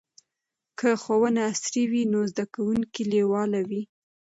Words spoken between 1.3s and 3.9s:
عصري وي نو زده کوونکي لیواله وي.